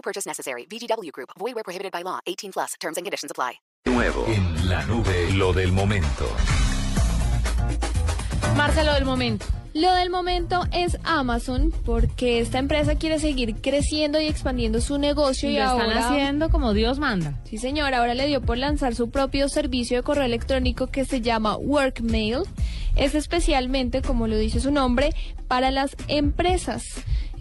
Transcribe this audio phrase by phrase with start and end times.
[0.00, 0.64] No purchase necessary.
[0.64, 1.28] VGW Group.
[1.38, 2.20] Void where prohibited by law.
[2.26, 2.72] 18 plus.
[2.80, 3.60] Terms and conditions apply.
[3.84, 4.24] Nuevo.
[4.26, 6.26] En la nube, lo del momento.
[8.56, 9.44] Marcelo, del momento.
[9.74, 15.50] Lo del momento es Amazon, porque esta empresa quiere seguir creciendo y expandiendo su negocio
[15.50, 17.38] y, lo ahora están haciendo como Dios manda.
[17.44, 21.20] Sí, señor, ahora le dio por lanzar su propio servicio de correo electrónico que se
[21.20, 22.42] llama Workmail.
[22.96, 25.10] Es especialmente, como lo dice su nombre,
[25.46, 26.84] para las empresas.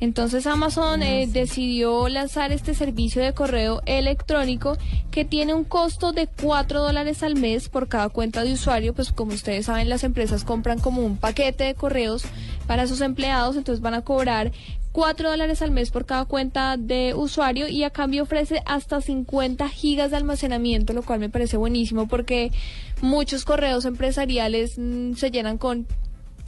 [0.02, 4.77] Entonces Amazon eh, decidió lanzar este servicio de correo electrónico
[5.12, 8.93] que tiene un costo de 4 dólares al mes por cada cuenta de usuario.
[8.93, 12.23] Pues como ustedes saben, las empresas compran como un paquete de correos
[12.65, 14.51] para sus empleados, entonces van a cobrar
[14.91, 19.68] 4 dólares al mes por cada cuenta de usuario y a cambio ofrece hasta 50
[19.70, 22.51] gigas de almacenamiento, lo cual me parece buenísimo porque
[23.01, 25.88] muchos correos empresariales mm, se llenan con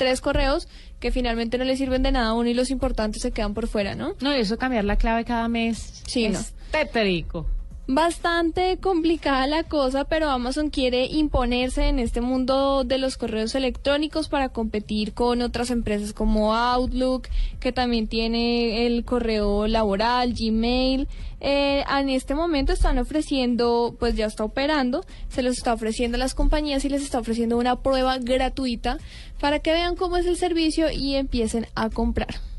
[0.01, 0.67] tres correos
[0.99, 3.67] que finalmente no le sirven de nada a uno y los importantes se quedan por
[3.67, 4.15] fuera, ¿no?
[4.19, 6.01] No, y eso cambiar la clave cada mes.
[6.07, 6.39] Sí, es no.
[6.71, 7.45] tétrico.
[7.87, 14.29] Bastante complicada la cosa, pero Amazon quiere imponerse en este mundo de los correos electrónicos
[14.29, 17.27] para competir con otras empresas como Outlook,
[17.59, 21.07] que también tiene el correo laboral, Gmail.
[21.41, 26.19] Eh, en este momento están ofreciendo, pues ya está operando, se los está ofreciendo a
[26.19, 28.99] las compañías y les está ofreciendo una prueba gratuita
[29.39, 32.50] para que vean cómo es el servicio y empiecen a comprar.